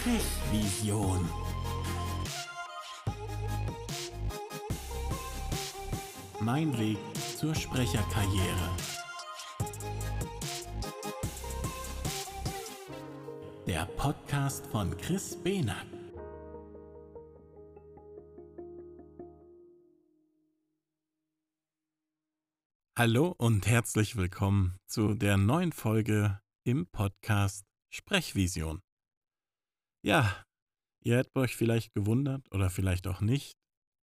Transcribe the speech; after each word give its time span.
Sprechvision. 0.00 1.28
Mein 6.40 6.78
Weg 6.78 6.96
zur 7.36 7.54
Sprecherkarriere. 7.54 8.76
Der 13.66 13.84
Podcast 13.98 14.66
von 14.68 14.96
Chris 14.96 15.36
Behnack. 15.42 15.86
Hallo 22.96 23.34
und 23.36 23.66
herzlich 23.66 24.16
willkommen 24.16 24.78
zu 24.86 25.12
der 25.12 25.36
neuen 25.36 25.72
Folge 25.72 26.40
im 26.64 26.86
Podcast 26.86 27.66
Sprechvision. 27.90 28.80
Ja, 30.02 30.46
ihr 31.04 31.18
hättet 31.18 31.36
euch 31.36 31.54
vielleicht 31.56 31.92
gewundert 31.92 32.50
oder 32.52 32.70
vielleicht 32.70 33.06
auch 33.06 33.20
nicht, 33.20 33.58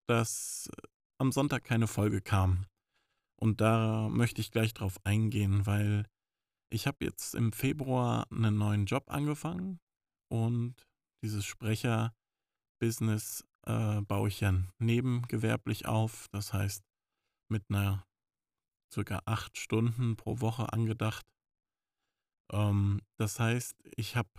dass 0.08 0.70
äh, 0.78 0.82
am 1.20 1.32
Sonntag 1.32 1.64
keine 1.64 1.88
Folge 1.88 2.22
kam. 2.22 2.66
Und 3.40 3.62
da 3.62 4.10
möchte 4.10 4.42
ich 4.42 4.52
gleich 4.52 4.74
drauf 4.74 5.00
eingehen, 5.06 5.66
weil 5.66 6.06
ich 6.70 6.86
habe 6.88 7.06
jetzt 7.06 7.34
im 7.36 7.54
Februar 7.54 8.30
einen 8.32 8.58
neuen 8.58 8.86
Job 8.86 9.10
angefangen 9.10 9.80
und 10.30 10.76
dieses 11.24 11.46
Sprecher-Business 11.46 13.46
äh, 13.66 14.02
baue 14.02 14.28
ich 14.28 14.42
ja 14.42 14.54
nebengewerblich 14.80 15.86
auf. 15.86 16.28
Das 16.32 16.52
heißt, 16.54 16.84
mit 17.50 17.64
einer 17.70 18.06
circa 18.94 19.22
acht 19.26 19.58
Stunden 19.58 20.18
pro 20.18 20.42
Woche 20.42 20.74
angedacht. 20.74 21.26
Ähm, 22.52 23.02
das 23.18 23.40
heißt, 23.40 23.76
ich 23.96 24.16
habe 24.16 24.30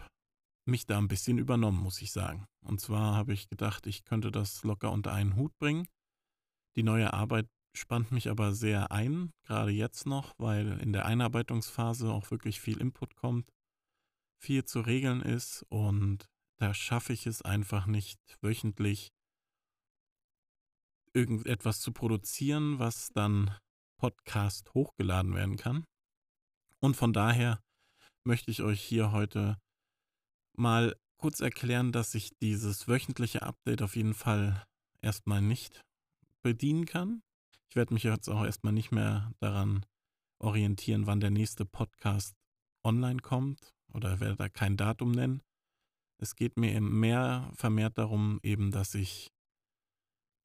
mich 0.66 0.86
da 0.86 0.98
ein 0.98 1.08
bisschen 1.08 1.38
übernommen, 1.38 1.82
muss 1.82 2.02
ich 2.02 2.12
sagen. 2.12 2.46
Und 2.64 2.80
zwar 2.80 3.14
habe 3.14 3.32
ich 3.32 3.48
gedacht, 3.48 3.86
ich 3.86 4.04
könnte 4.04 4.30
das 4.30 4.62
locker 4.64 4.90
unter 4.92 5.12
einen 5.12 5.36
Hut 5.36 5.56
bringen. 5.58 5.86
Die 6.76 6.82
neue 6.82 7.12
Arbeit 7.12 7.48
spannt 7.76 8.10
mich 8.10 8.28
aber 8.28 8.52
sehr 8.52 8.90
ein, 8.90 9.32
gerade 9.42 9.70
jetzt 9.70 10.06
noch, 10.06 10.34
weil 10.38 10.78
in 10.80 10.92
der 10.92 11.06
Einarbeitungsphase 11.06 12.10
auch 12.10 12.30
wirklich 12.30 12.60
viel 12.60 12.78
Input 12.78 13.16
kommt, 13.16 13.52
viel 14.42 14.64
zu 14.64 14.80
regeln 14.80 15.22
ist 15.22 15.64
und 15.68 16.26
da 16.58 16.72
schaffe 16.72 17.12
ich 17.12 17.26
es 17.26 17.42
einfach 17.42 17.86
nicht 17.86 18.18
wöchentlich 18.40 19.12
irgendetwas 21.12 21.80
zu 21.80 21.92
produzieren, 21.92 22.78
was 22.78 23.10
dann 23.12 23.56
Podcast 23.98 24.72
hochgeladen 24.74 25.34
werden 25.34 25.56
kann. 25.56 25.84
Und 26.80 26.96
von 26.96 27.12
daher 27.12 27.60
möchte 28.24 28.50
ich 28.50 28.62
euch 28.62 28.82
hier 28.82 29.12
heute 29.12 29.58
mal 30.58 30.96
kurz 31.16 31.40
erklären, 31.40 31.92
dass 31.92 32.14
ich 32.14 32.36
dieses 32.38 32.88
wöchentliche 32.88 33.42
Update 33.42 33.82
auf 33.82 33.96
jeden 33.96 34.14
Fall 34.14 34.64
erstmal 35.00 35.42
nicht 35.42 35.84
bedienen 36.42 36.86
kann. 36.86 37.22
Ich 37.68 37.76
werde 37.76 37.94
mich 37.94 38.04
jetzt 38.04 38.28
auch 38.28 38.44
erstmal 38.44 38.72
nicht 38.72 38.92
mehr 38.92 39.32
daran 39.40 39.84
orientieren, 40.38 41.06
wann 41.06 41.20
der 41.20 41.30
nächste 41.30 41.64
Podcast 41.64 42.36
online 42.84 43.20
kommt 43.20 43.74
oder 43.92 44.20
werde 44.20 44.36
da 44.36 44.48
kein 44.48 44.76
Datum 44.76 45.12
nennen. 45.12 45.42
Es 46.18 46.36
geht 46.36 46.56
mir 46.56 46.80
mehr 46.80 47.50
vermehrt 47.54 47.98
darum, 47.98 48.40
eben, 48.42 48.70
dass 48.70 48.94
ich 48.94 49.32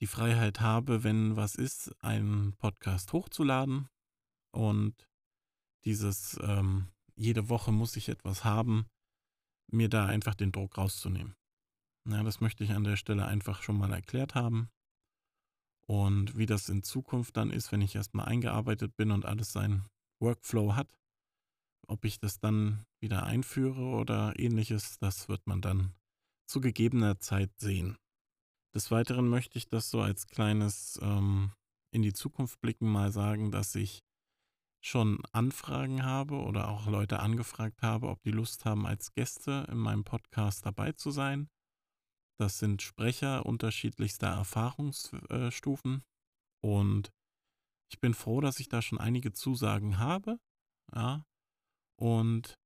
die 0.01 0.07
Freiheit 0.07 0.59
habe, 0.59 1.03
wenn 1.03 1.35
was 1.35 1.55
ist, 1.55 1.93
einen 2.03 2.53
Podcast 2.57 3.13
hochzuladen 3.13 3.87
und 4.51 5.07
dieses 5.85 6.39
ähm, 6.41 6.87
jede 7.15 7.49
Woche 7.49 7.71
muss 7.71 7.95
ich 7.95 8.09
etwas 8.09 8.43
haben, 8.43 8.87
mir 9.73 9.89
da 9.89 10.05
einfach 10.05 10.35
den 10.35 10.51
Druck 10.51 10.77
rauszunehmen. 10.77 11.35
Ja, 12.09 12.23
das 12.23 12.41
möchte 12.41 12.63
ich 12.63 12.71
an 12.71 12.83
der 12.83 12.95
Stelle 12.97 13.25
einfach 13.25 13.61
schon 13.61 13.77
mal 13.77 13.93
erklärt 13.93 14.35
haben. 14.35 14.69
Und 15.87 16.37
wie 16.37 16.45
das 16.45 16.69
in 16.69 16.83
Zukunft 16.83 17.37
dann 17.37 17.51
ist, 17.51 17.71
wenn 17.71 17.81
ich 17.81 17.95
erstmal 17.95 18.25
eingearbeitet 18.25 18.95
bin 18.95 19.11
und 19.11 19.25
alles 19.25 19.51
seinen 19.51 19.85
Workflow 20.19 20.75
hat, 20.75 20.97
ob 21.87 22.05
ich 22.05 22.19
das 22.19 22.39
dann 22.39 22.85
wieder 23.01 23.23
einführe 23.23 23.83
oder 23.97 24.39
ähnliches, 24.39 24.97
das 24.99 25.27
wird 25.27 25.45
man 25.47 25.61
dann 25.61 25.93
zu 26.47 26.61
gegebener 26.61 27.19
Zeit 27.19 27.51
sehen. 27.57 27.97
Des 28.73 28.89
Weiteren 28.89 29.27
möchte 29.27 29.57
ich 29.57 29.67
das 29.67 29.89
so 29.89 30.01
als 30.01 30.27
kleines 30.27 30.99
ähm, 31.01 31.51
in 31.93 32.01
die 32.01 32.13
Zukunft 32.13 32.61
blicken 32.61 32.89
mal 32.89 33.11
sagen, 33.11 33.51
dass 33.51 33.75
ich 33.75 34.01
schon 34.83 35.23
Anfragen 35.31 36.03
habe 36.03 36.35
oder 36.35 36.69
auch 36.69 36.87
Leute 36.87 37.19
angefragt 37.19 37.81
habe, 37.81 38.09
ob 38.09 38.21
die 38.23 38.31
Lust 38.31 38.65
haben, 38.65 38.85
als 38.85 39.13
Gäste 39.13 39.67
in 39.71 39.77
meinem 39.77 40.03
Podcast 40.03 40.65
dabei 40.65 40.91
zu 40.91 41.11
sein. 41.11 41.49
Das 42.39 42.57
sind 42.57 42.81
Sprecher 42.81 43.45
unterschiedlichster 43.45 44.27
Erfahrungsstufen 44.27 46.03
und 46.63 47.11
ich 47.91 47.99
bin 47.99 48.13
froh, 48.13 48.41
dass 48.41 48.59
ich 48.59 48.69
da 48.69 48.81
schon 48.81 48.99
einige 48.99 49.33
Zusagen 49.33 49.99
habe. 49.99 50.39
Ja. 50.95 51.25
Und 51.99 52.57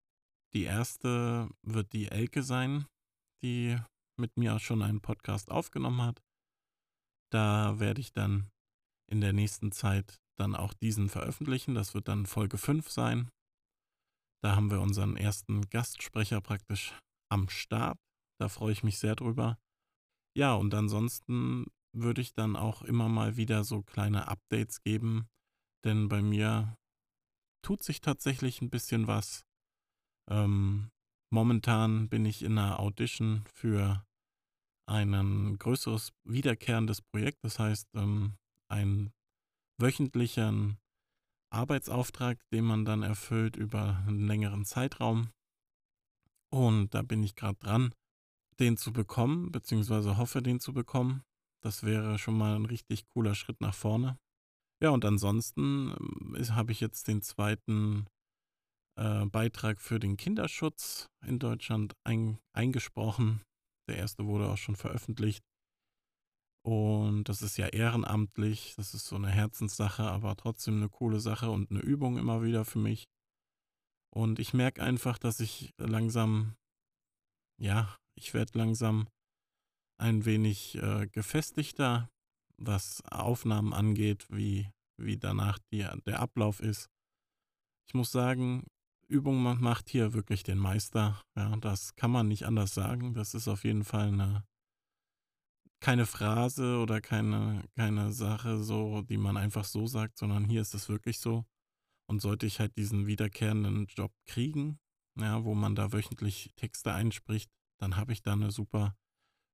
die 0.53 0.63
erste 0.63 1.49
wird 1.63 1.91
die 1.93 2.07
Elke 2.07 2.43
sein, 2.43 2.85
die 3.43 3.77
mit 4.17 4.37
mir 4.37 4.59
schon 4.59 4.81
einen 4.81 5.01
Podcast 5.01 5.51
aufgenommen 5.51 6.01
hat. 6.01 6.23
Da 7.31 7.79
werde 7.79 7.99
ich 7.99 8.13
dann 8.13 8.49
in 9.11 9.19
der 9.19 9.33
nächsten 9.33 9.71
Zeit 9.71 10.21
dann 10.35 10.55
auch 10.55 10.73
diesen 10.73 11.09
veröffentlichen. 11.09 11.75
Das 11.75 11.93
wird 11.93 12.07
dann 12.07 12.25
Folge 12.25 12.57
5 12.57 12.89
sein. 12.89 13.29
Da 14.43 14.55
haben 14.55 14.69
wir 14.69 14.81
unseren 14.81 15.17
ersten 15.17 15.67
Gastsprecher 15.69 16.41
praktisch 16.41 16.93
am 17.29 17.49
Start. 17.49 17.97
Da 18.39 18.49
freue 18.49 18.73
ich 18.73 18.83
mich 18.83 18.99
sehr 18.99 19.15
drüber. 19.15 19.57
Ja, 20.37 20.53
und 20.53 20.73
ansonsten 20.73 21.65
würde 21.93 22.21
ich 22.21 22.33
dann 22.33 22.55
auch 22.55 22.81
immer 22.81 23.07
mal 23.07 23.37
wieder 23.37 23.63
so 23.63 23.81
kleine 23.81 24.27
Updates 24.27 24.81
geben, 24.83 25.27
denn 25.85 26.09
bei 26.09 26.21
mir 26.21 26.77
tut 27.63 27.83
sich 27.83 28.01
tatsächlich 28.01 28.61
ein 28.61 28.69
bisschen 28.69 29.07
was. 29.07 29.45
Ähm, 30.29 30.91
momentan 31.31 32.09
bin 32.09 32.25
ich 32.25 32.43
in 32.43 32.57
einer 32.57 32.79
Audition 32.79 33.43
für 33.53 34.05
ein 34.87 35.57
größeres 35.57 36.11
wiederkehrendes 36.25 37.01
Projekt, 37.01 37.43
das 37.43 37.57
heißt 37.57 37.87
ähm, 37.95 38.35
ein 38.67 39.11
wöchentlichen 39.77 40.77
Arbeitsauftrag, 41.51 42.39
den 42.51 42.65
man 42.65 42.85
dann 42.85 43.03
erfüllt 43.03 43.55
über 43.55 44.03
einen 44.07 44.27
längeren 44.27 44.65
Zeitraum. 44.65 45.29
Und 46.51 46.93
da 46.93 47.01
bin 47.01 47.23
ich 47.23 47.35
gerade 47.35 47.59
dran, 47.59 47.93
den 48.59 48.77
zu 48.77 48.93
bekommen, 48.93 49.51
beziehungsweise 49.51 50.17
hoffe, 50.17 50.41
den 50.41 50.59
zu 50.59 50.73
bekommen. 50.73 51.23
Das 51.61 51.83
wäre 51.83 52.19
schon 52.19 52.37
mal 52.37 52.55
ein 52.55 52.65
richtig 52.65 53.05
cooler 53.07 53.35
Schritt 53.35 53.59
nach 53.61 53.73
vorne. 53.73 54.17
Ja, 54.81 54.89
und 54.89 55.05
ansonsten 55.05 56.35
äh, 56.35 56.45
habe 56.51 56.71
ich 56.71 56.79
jetzt 56.79 57.07
den 57.07 57.21
zweiten 57.21 58.05
äh, 58.97 59.25
Beitrag 59.25 59.81
für 59.81 59.99
den 59.99 60.17
Kinderschutz 60.17 61.09
in 61.25 61.39
Deutschland 61.39 61.93
ein, 62.03 62.37
eingesprochen. 62.53 63.41
Der 63.89 63.97
erste 63.97 64.25
wurde 64.25 64.49
auch 64.49 64.57
schon 64.57 64.75
veröffentlicht. 64.75 65.43
Und 66.65 67.29
das 67.29 67.43
ist 67.43 67.57
ja 67.57 67.67
ehrenamtlich, 67.67 68.73
das 68.75 68.95
ist 68.95 69.05
so 69.05 69.17
eine 69.17 69.29
Herzenssache, 69.29 70.01
aber 70.01 70.35
trotzdem 70.35 70.77
eine 70.77 70.89
coole 70.89 71.19
Sache 71.19 71.51
und 71.51 71.69
eine 71.69 71.81
Übung 71.81 72.17
immer 72.17 72.41
wieder 72.41 72.65
für 72.65 72.79
mich. 72.79 73.05
Und 74.09 74.39
ich 74.39 74.55
merke 74.55 74.81
einfach, 74.81 75.19
dass 75.19 75.39
ich 75.41 75.75
langsam, 75.77 76.55
ja, 77.61 77.95
ich 78.15 78.33
werde 78.33 78.57
langsam 78.57 79.07
ein 79.99 80.25
wenig 80.25 80.73
äh, 80.81 81.05
gefestigter, 81.05 82.09
was 82.57 83.03
Aufnahmen 83.11 83.71
angeht, 83.71 84.25
wie, 84.31 84.71
wie 84.97 85.17
danach 85.17 85.59
die, 85.71 85.87
der 86.07 86.19
Ablauf 86.19 86.61
ist. 86.61 86.89
Ich 87.87 87.93
muss 87.93 88.11
sagen, 88.11 88.65
Übung 89.07 89.39
macht 89.43 89.87
hier 89.87 90.13
wirklich 90.13 90.41
den 90.41 90.57
Meister. 90.57 91.21
Ja, 91.37 91.55
das 91.57 91.95
kann 91.95 92.09
man 92.09 92.27
nicht 92.27 92.47
anders 92.47 92.73
sagen. 92.73 93.13
Das 93.13 93.35
ist 93.35 93.47
auf 93.47 93.65
jeden 93.65 93.83
Fall 93.83 94.07
eine 94.07 94.43
keine 95.85 96.07
Phrase 96.07 96.79
oder 96.79 96.99
keine, 96.99 97.63
keine 97.75 98.11
Sache 98.11 98.63
so, 98.63 99.03
die 99.03 99.17
man 99.17 99.37
einfach 99.37 99.65
so 99.65 99.85
sagt, 99.85 100.17
sondern 100.17 100.43
hier 100.43 100.61
ist 100.61 100.73
es 100.73 100.89
wirklich 100.89 101.19
so. 101.19 101.45
Und 102.09 102.23
sollte 102.23 102.47
ich 102.47 102.59
halt 102.59 102.75
diesen 102.75 103.05
wiederkehrenden 103.05 103.85
Job 103.85 104.11
kriegen, 104.25 104.79
ja, 105.15 105.43
wo 105.43 105.53
man 105.53 105.75
da 105.75 105.93
wöchentlich 105.93 106.51
Texte 106.55 106.91
einspricht, 106.91 107.51
dann 107.79 107.97
habe 107.97 108.13
ich 108.13 108.23
da 108.23 108.33
eine 108.33 108.49
super 108.49 108.97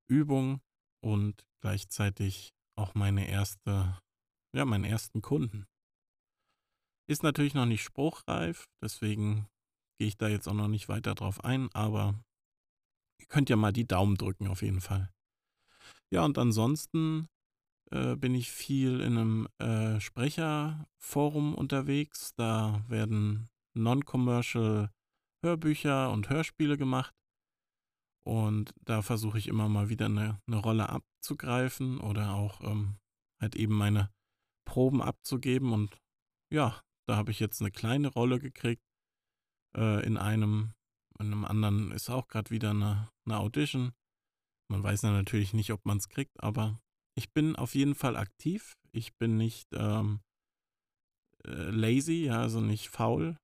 Übung 0.10 0.62
und 1.04 1.46
gleichzeitig 1.60 2.54
auch 2.78 2.96
meine 2.96 3.28
erste, 3.28 4.00
ja, 4.56 4.64
meinen 4.64 4.86
ersten 4.86 5.22
Kunden. 5.22 5.68
Ist 7.10 7.24
natürlich 7.24 7.56
noch 7.56 7.66
nicht 7.66 7.84
spruchreif, 7.84 8.70
deswegen 8.82 9.50
gehe 10.00 10.08
ich 10.08 10.16
da 10.16 10.30
jetzt 10.30 10.48
auch 10.48 10.54
noch 10.54 10.70
nicht 10.70 10.88
weiter 10.88 11.14
drauf 11.14 11.44
ein, 11.44 11.70
aber 11.74 12.24
ihr 13.20 13.28
könnt 13.28 13.50
ja 13.50 13.58
mal 13.58 13.74
die 13.74 13.86
Daumen 13.86 14.16
drücken 14.16 14.48
auf 14.48 14.62
jeden 14.62 14.80
Fall. 14.80 15.12
Ja, 16.14 16.26
und 16.26 16.38
ansonsten 16.38 17.30
äh, 17.92 18.16
bin 18.16 18.36
ich 18.36 18.52
viel 18.52 19.00
in 19.00 19.18
einem 19.18 19.48
äh, 19.60 20.00
Sprecherforum 20.00 21.56
unterwegs. 21.56 22.34
Da 22.36 22.84
werden 22.88 23.50
non-commercial 23.74 24.92
Hörbücher 25.44 26.12
und 26.12 26.30
Hörspiele 26.30 26.78
gemacht. 26.78 27.14
Und 28.24 28.74
da 28.86 29.02
versuche 29.02 29.38
ich 29.38 29.48
immer 29.48 29.70
mal 29.70 29.90
wieder 29.90 30.06
eine, 30.06 30.40
eine 30.48 30.58
Rolle 30.58 30.90
abzugreifen 30.90 32.00
oder 32.00 32.36
auch 32.36 32.62
ähm, 32.62 32.98
halt 33.40 33.56
eben 33.56 33.76
meine 33.76 34.12
Proben 34.66 35.02
abzugeben. 35.02 35.74
Und 35.74 35.98
ja, 36.52 36.82
da 37.08 37.16
habe 37.16 37.32
ich 37.32 37.40
jetzt 37.40 37.62
eine 37.62 37.72
kleine 37.72 38.10
Rolle 38.10 38.40
gekriegt. 38.40 38.84
Äh, 39.76 40.06
in 40.06 40.18
einem, 40.18 40.74
in 41.20 41.28
einem 41.28 41.46
anderen 41.46 41.92
ist 41.92 42.10
auch 42.10 42.28
gerade 42.28 42.52
wieder 42.52 42.72
eine, 42.72 43.10
eine 43.26 43.38
Audition. 43.38 43.94
Man 44.72 44.84
weiß 44.84 45.02
ja 45.02 45.12
natürlich 45.12 45.54
nicht, 45.54 45.74
ob 45.74 45.86
man 45.86 45.98
es 45.98 46.08
kriegt, 46.08 46.42
aber 46.42 46.80
ich 47.14 47.34
bin 47.34 47.58
auf 47.58 47.76
jeden 47.76 47.94
Fall 47.94 48.16
aktiv. 48.16 48.78
Ich 48.94 49.18
bin 49.18 49.36
nicht 49.36 49.68
ähm, 49.74 50.22
äh, 51.46 51.70
lazy, 51.70 52.24
ja, 52.24 52.40
also 52.40 52.62
nicht 52.62 52.88
faul. 52.88 53.38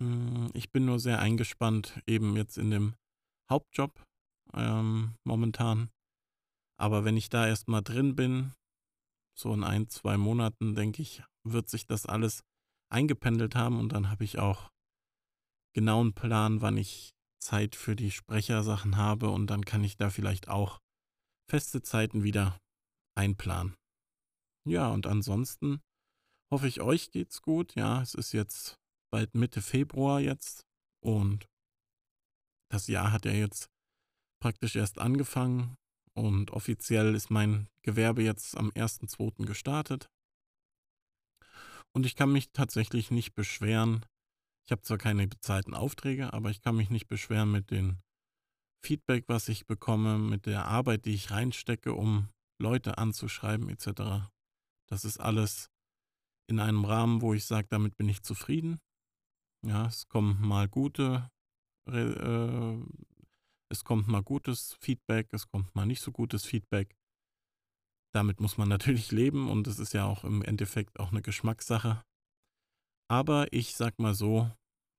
Mm, 0.00 0.48
ich 0.52 0.72
bin 0.72 0.84
nur 0.84 0.98
sehr 0.98 1.20
eingespannt, 1.20 2.02
eben 2.08 2.36
jetzt 2.36 2.58
in 2.58 2.72
dem 2.72 2.96
Hauptjob 3.48 4.04
ähm, 4.52 5.14
momentan. 5.22 5.90
Aber 6.76 7.04
wenn 7.04 7.16
ich 7.16 7.28
da 7.28 7.46
erstmal 7.46 7.82
drin 7.82 8.16
bin, 8.16 8.52
so 9.38 9.54
in 9.54 9.62
ein, 9.62 9.88
zwei 9.88 10.16
Monaten, 10.16 10.74
denke 10.74 11.02
ich, 11.02 11.22
wird 11.44 11.68
sich 11.68 11.86
das 11.86 12.04
alles 12.04 12.42
eingependelt 12.92 13.54
haben 13.54 13.78
und 13.78 13.92
dann 13.92 14.10
habe 14.10 14.24
ich 14.24 14.40
auch 14.40 14.70
genau 15.72 16.00
einen 16.00 16.14
Plan, 16.14 16.62
wann 16.62 16.76
ich 16.76 17.14
Zeit 17.44 17.76
für 17.76 17.94
die 17.94 18.10
Sprechersachen 18.10 18.96
habe 18.96 19.30
und 19.30 19.48
dann 19.48 19.64
kann 19.64 19.84
ich 19.84 19.96
da 19.96 20.10
vielleicht 20.10 20.48
auch 20.48 20.80
feste 21.48 21.82
Zeiten 21.82 22.22
wieder 22.24 22.58
einplanen. 23.16 23.76
Ja, 24.66 24.88
und 24.88 25.06
ansonsten 25.06 25.80
hoffe 26.50 26.66
ich, 26.66 26.80
euch 26.80 27.10
geht's 27.10 27.42
gut. 27.42 27.74
Ja, 27.74 28.00
es 28.00 28.14
ist 28.14 28.32
jetzt 28.32 28.76
bald 29.12 29.34
Mitte 29.34 29.60
Februar 29.60 30.20
jetzt 30.20 30.64
und 31.04 31.46
das 32.72 32.86
Jahr 32.88 33.12
hat 33.12 33.26
ja 33.26 33.32
jetzt 33.32 33.68
praktisch 34.42 34.74
erst 34.74 34.98
angefangen 34.98 35.76
und 36.16 36.50
offiziell 36.50 37.14
ist 37.14 37.30
mein 37.30 37.68
Gewerbe 37.82 38.22
jetzt 38.22 38.56
am 38.56 38.70
1.2. 38.70 39.44
gestartet. 39.44 40.08
Und 41.92 42.06
ich 42.06 42.16
kann 42.16 42.32
mich 42.32 42.50
tatsächlich 42.52 43.10
nicht 43.10 43.34
beschweren. 43.34 44.04
Ich 44.66 44.72
habe 44.72 44.82
zwar 44.82 44.98
keine 44.98 45.26
bezahlten 45.26 45.74
Aufträge, 45.74 46.32
aber 46.32 46.50
ich 46.50 46.62
kann 46.62 46.76
mich 46.76 46.90
nicht 46.90 47.06
beschweren 47.06 47.50
mit 47.50 47.70
dem 47.70 47.98
Feedback, 48.84 49.24
was 49.28 49.48
ich 49.48 49.66
bekomme, 49.66 50.18
mit 50.18 50.46
der 50.46 50.66
Arbeit, 50.66 51.04
die 51.04 51.14
ich 51.14 51.30
reinstecke, 51.30 51.94
um 51.94 52.28
Leute 52.58 52.98
anzuschreiben 52.98 53.68
etc. 53.68 54.30
Das 54.88 55.04
ist 55.04 55.18
alles 55.18 55.70
in 56.48 56.60
einem 56.60 56.84
Rahmen, 56.84 57.20
wo 57.20 57.34
ich 57.34 57.44
sage, 57.44 57.66
damit 57.68 57.96
bin 57.96 58.08
ich 58.08 58.22
zufrieden. 58.22 58.80
Ja, 59.66 59.86
es 59.86 60.08
kommen 60.08 60.46
mal 60.46 60.68
gute, 60.68 61.30
äh, 61.88 62.76
es 63.70 63.84
kommt 63.84 64.08
mal 64.08 64.22
gutes 64.22 64.74
Feedback, 64.80 65.32
es 65.32 65.48
kommt 65.48 65.74
mal 65.74 65.86
nicht 65.86 66.02
so 66.02 66.12
gutes 66.12 66.44
Feedback. 66.44 66.94
Damit 68.12 68.40
muss 68.40 68.58
man 68.58 68.68
natürlich 68.74 69.10
leben 69.10 69.50
und 69.50 69.66
es 69.66 69.78
ist 69.78 69.94
ja 69.94 70.04
auch 70.04 70.24
im 70.24 70.42
Endeffekt 70.42 71.00
auch 71.00 71.10
eine 71.10 71.22
Geschmackssache. 71.22 72.04
Aber 73.14 73.52
ich 73.52 73.76
sag 73.76 74.00
mal 74.00 74.12
so, 74.12 74.50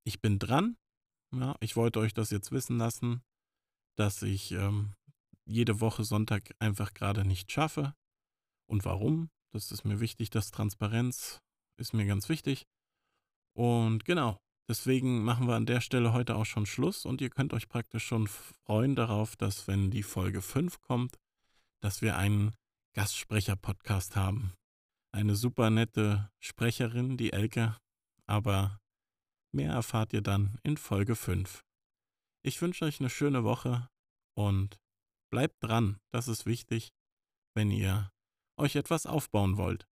ich 0.05 0.21
bin 0.21 0.39
dran. 0.39 0.77
Ja, 1.33 1.57
ich 1.59 1.75
wollte 1.75 1.99
euch 1.99 2.13
das 2.13 2.29
jetzt 2.29 2.53
wissen 2.53 2.77
lassen, 2.77 3.21
dass 3.97 4.21
ich 4.21 4.53
ähm, 4.53 4.93
jede 5.43 5.81
Woche 5.81 6.05
Sonntag 6.05 6.55
einfach 6.59 6.93
gerade 6.93 7.25
nicht 7.25 7.51
schaffe. 7.51 7.93
Und 8.67 8.85
warum? 8.85 9.31
Das 9.51 9.69
ist 9.69 9.83
mir 9.83 9.99
wichtig, 9.99 10.29
das 10.29 10.51
Transparenz 10.51 11.41
ist 11.75 11.93
mir 11.93 12.05
ganz 12.05 12.29
wichtig. 12.29 12.67
Und 13.53 14.05
genau, 14.05 14.39
deswegen 14.69 15.21
machen 15.25 15.49
wir 15.49 15.55
an 15.55 15.65
der 15.65 15.81
Stelle 15.81 16.13
heute 16.13 16.37
auch 16.37 16.45
schon 16.45 16.65
Schluss 16.65 17.05
und 17.05 17.19
ihr 17.19 17.29
könnt 17.29 17.53
euch 17.53 17.67
praktisch 17.67 18.05
schon 18.05 18.27
freuen 18.27 18.95
darauf, 18.95 19.35
dass 19.35 19.67
wenn 19.67 19.91
die 19.91 20.03
Folge 20.03 20.41
5 20.41 20.79
kommt, 20.79 21.19
dass 21.81 22.01
wir 22.01 22.15
einen 22.15 22.55
Gastsprecher-Podcast 22.93 24.15
haben. 24.15 24.53
Eine 25.11 25.35
super 25.35 25.69
nette 25.69 26.31
Sprecherin, 26.39 27.17
die 27.17 27.33
Elke, 27.33 27.75
aber 28.27 28.79
mehr 29.53 29.71
erfahrt 29.71 30.13
ihr 30.13 30.21
dann 30.21 30.59
in 30.63 30.77
Folge 30.77 31.15
5. 31.15 31.63
Ich 32.43 32.61
wünsche 32.61 32.85
euch 32.85 32.99
eine 32.99 33.09
schöne 33.09 33.43
Woche 33.43 33.89
und 34.37 34.79
bleibt 35.31 35.55
dran, 35.63 35.99
das 36.11 36.27
ist 36.27 36.45
wichtig, 36.45 36.93
wenn 37.55 37.71
ihr 37.71 38.11
euch 38.57 38.75
etwas 38.75 39.05
aufbauen 39.05 39.57
wollt. 39.57 39.87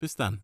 Bis 0.00 0.14
dann. 0.14 0.42